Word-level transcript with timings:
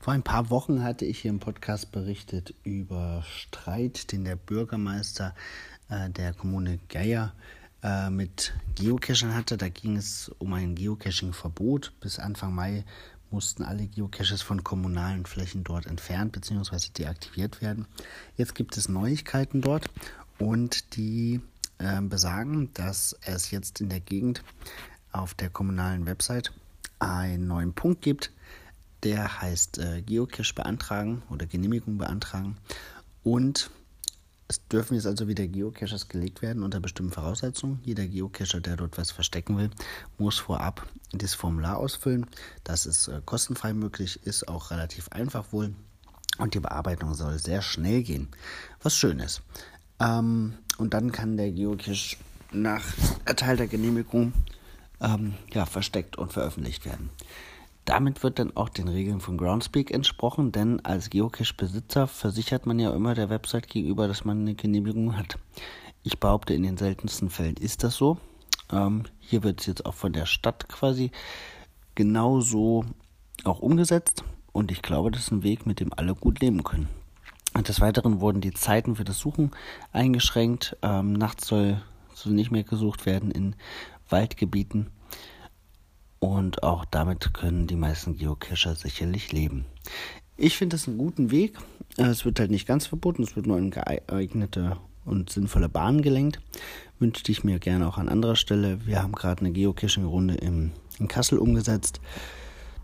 Vor 0.00 0.12
ein 0.12 0.22
paar 0.22 0.48
Wochen 0.50 0.84
hatte 0.84 1.04
ich 1.04 1.18
hier 1.20 1.30
im 1.30 1.40
Podcast 1.40 1.90
berichtet 1.90 2.54
über 2.62 3.24
Streit, 3.26 4.12
den 4.12 4.24
der 4.24 4.36
Bürgermeister 4.36 5.34
äh, 5.88 6.08
der 6.10 6.32
Kommune 6.32 6.78
Geier 6.88 7.34
äh, 7.82 8.08
mit 8.08 8.54
Geocachern 8.76 9.34
hatte. 9.34 9.56
Da 9.56 9.68
ging 9.68 9.96
es 9.96 10.30
um 10.38 10.52
ein 10.52 10.76
Geocaching-Verbot. 10.76 11.92
Bis 12.00 12.20
Anfang 12.20 12.54
Mai 12.54 12.84
mussten 13.30 13.64
alle 13.64 13.86
Geocaches 13.86 14.40
von 14.40 14.62
kommunalen 14.62 15.26
Flächen 15.26 15.64
dort 15.64 15.86
entfernt 15.86 16.32
bzw. 16.32 16.90
deaktiviert 16.96 17.60
werden. 17.60 17.86
Jetzt 18.36 18.54
gibt 18.54 18.76
es 18.76 18.88
Neuigkeiten 18.88 19.60
dort 19.60 19.90
und 20.38 20.96
die 20.96 21.40
äh, 21.78 22.00
besagen, 22.00 22.72
dass 22.72 23.18
es 23.22 23.50
jetzt 23.50 23.80
in 23.80 23.88
der 23.88 24.00
Gegend 24.00 24.44
auf 25.10 25.34
der 25.34 25.50
kommunalen 25.50 26.06
Website 26.06 26.52
einen 27.00 27.48
neuen 27.48 27.74
Punkt 27.74 28.02
gibt, 28.02 28.32
der 29.02 29.40
heißt 29.40 29.78
äh, 29.78 30.02
Geocache 30.02 30.54
beantragen 30.54 31.22
oder 31.30 31.46
Genehmigung 31.46 31.98
beantragen. 31.98 32.56
Und 33.22 33.70
es 34.48 34.66
dürfen 34.68 34.94
jetzt 34.94 35.06
also 35.06 35.28
wieder 35.28 35.46
Geocaches 35.46 36.08
gelegt 36.08 36.40
werden 36.40 36.62
unter 36.62 36.80
bestimmten 36.80 37.12
Voraussetzungen. 37.12 37.80
Jeder 37.84 38.06
Geocacher, 38.06 38.60
der 38.60 38.76
dort 38.76 38.96
was 38.96 39.10
verstecken 39.10 39.58
will, 39.58 39.70
muss 40.16 40.38
vorab 40.38 40.88
das 41.12 41.34
Formular 41.34 41.76
ausfüllen. 41.76 42.26
Das 42.64 42.86
ist 42.86 43.08
äh, 43.08 43.20
kostenfrei 43.24 43.74
möglich, 43.74 44.20
ist 44.24 44.48
auch 44.48 44.70
relativ 44.70 45.08
einfach 45.10 45.52
wohl. 45.52 45.74
Und 46.38 46.54
die 46.54 46.60
Bearbeitung 46.60 47.14
soll 47.14 47.38
sehr 47.38 47.62
schnell 47.62 48.02
gehen, 48.02 48.28
was 48.82 48.94
schön 48.94 49.18
ist. 49.18 49.42
Ähm, 50.00 50.54
und 50.78 50.94
dann 50.94 51.12
kann 51.12 51.36
der 51.36 51.50
Geocache 51.50 52.16
nach 52.52 52.84
erteilter 53.26 53.66
Genehmigung 53.66 54.32
ähm, 55.00 55.34
ja, 55.52 55.66
versteckt 55.66 56.16
und 56.16 56.32
veröffentlicht 56.32 56.86
werden. 56.86 57.10
Damit 57.88 58.22
wird 58.22 58.38
dann 58.38 58.54
auch 58.54 58.68
den 58.68 58.86
Regeln 58.86 59.18
von 59.18 59.38
Groundspeak 59.38 59.90
entsprochen, 59.90 60.52
denn 60.52 60.84
als 60.84 61.08
Geocache-Besitzer 61.08 62.06
versichert 62.06 62.66
man 62.66 62.78
ja 62.78 62.92
immer 62.92 63.14
der 63.14 63.30
Website 63.30 63.66
gegenüber, 63.66 64.06
dass 64.06 64.26
man 64.26 64.40
eine 64.40 64.54
Genehmigung 64.54 65.16
hat. 65.16 65.38
Ich 66.02 66.20
behaupte, 66.20 66.52
in 66.52 66.64
den 66.64 66.76
seltensten 66.76 67.30
Fällen 67.30 67.56
ist 67.56 67.84
das 67.84 67.96
so. 67.96 68.18
Ähm, 68.70 69.04
hier 69.20 69.42
wird 69.42 69.60
es 69.60 69.66
jetzt 69.66 69.86
auch 69.86 69.94
von 69.94 70.12
der 70.12 70.26
Stadt 70.26 70.68
quasi 70.68 71.12
genauso 71.94 72.84
auch 73.44 73.60
umgesetzt 73.60 74.22
und 74.52 74.70
ich 74.70 74.82
glaube, 74.82 75.10
das 75.10 75.22
ist 75.22 75.30
ein 75.30 75.42
Weg, 75.42 75.64
mit 75.64 75.80
dem 75.80 75.94
alle 75.94 76.14
gut 76.14 76.40
leben 76.40 76.64
können. 76.64 76.90
Des 77.56 77.80
Weiteren 77.80 78.20
wurden 78.20 78.42
die 78.42 78.52
Zeiten 78.52 78.96
für 78.96 79.04
das 79.04 79.18
Suchen 79.18 79.52
eingeschränkt. 79.92 80.76
Ähm, 80.82 81.14
nachts 81.14 81.46
soll, 81.46 81.80
soll 82.12 82.34
nicht 82.34 82.50
mehr 82.50 82.64
gesucht 82.64 83.06
werden 83.06 83.30
in 83.30 83.56
Waldgebieten. 84.10 84.90
Und 86.20 86.62
auch 86.62 86.84
damit 86.84 87.32
können 87.34 87.66
die 87.66 87.76
meisten 87.76 88.16
Geocacher 88.16 88.74
sicherlich 88.74 89.32
leben. 89.32 89.64
Ich 90.36 90.56
finde 90.56 90.74
das 90.76 90.88
einen 90.88 90.98
guten 90.98 91.30
Weg. 91.30 91.58
Es 91.96 92.24
wird 92.24 92.40
halt 92.40 92.50
nicht 92.50 92.66
ganz 92.66 92.86
verboten, 92.86 93.22
es 93.22 93.36
wird 93.36 93.46
nur 93.46 93.58
in 93.58 93.70
geeignete 93.70 94.76
und 95.04 95.30
sinnvolle 95.30 95.68
Bahnen 95.68 96.02
gelenkt. 96.02 96.40
Wünschte 96.98 97.32
ich 97.32 97.44
mir 97.44 97.58
gerne 97.58 97.88
auch 97.88 97.98
an 97.98 98.08
anderer 98.08 98.36
Stelle. 98.36 98.84
Wir 98.86 99.02
haben 99.02 99.12
gerade 99.12 99.40
eine 99.40 99.52
Geocaching-Runde 99.52 100.34
in 100.34 100.72
Kassel 101.08 101.38
umgesetzt. 101.38 102.00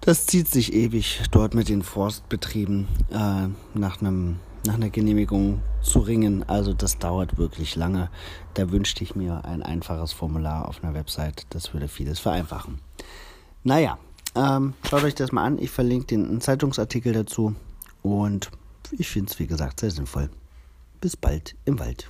Das 0.00 0.26
zieht 0.26 0.48
sich 0.48 0.72
ewig, 0.72 1.20
dort 1.30 1.54
mit 1.54 1.68
den 1.68 1.82
Forstbetrieben 1.82 2.88
äh, 3.10 3.48
nach, 3.78 4.00
einem, 4.00 4.40
nach 4.66 4.74
einer 4.74 4.90
Genehmigung 4.90 5.62
zu 5.80 6.00
ringen. 6.00 6.42
Also 6.48 6.72
das 6.72 6.98
dauert 6.98 7.38
wirklich 7.38 7.76
lange. 7.76 8.10
Da 8.54 8.70
wünschte 8.72 9.04
ich 9.04 9.14
mir 9.14 9.44
ein 9.44 9.62
einfaches 9.62 10.12
Formular 10.12 10.68
auf 10.68 10.82
einer 10.82 10.94
Website. 10.94 11.46
Das 11.50 11.72
würde 11.72 11.86
vieles 11.86 12.18
vereinfachen. 12.18 12.80
Naja, 13.64 13.98
ähm, 14.34 14.74
schaut 14.88 15.04
euch 15.04 15.14
das 15.14 15.32
mal 15.32 15.44
an. 15.44 15.58
Ich 15.58 15.70
verlinke 15.70 16.06
den 16.06 16.40
Zeitungsartikel 16.40 17.12
dazu. 17.12 17.54
Und 18.02 18.50
ich 18.90 19.08
finde 19.08 19.30
es, 19.30 19.38
wie 19.38 19.46
gesagt, 19.46 19.80
sehr 19.80 19.90
sinnvoll. 19.90 20.30
Bis 21.00 21.16
bald 21.16 21.54
im 21.64 21.78
Wald. 21.78 22.08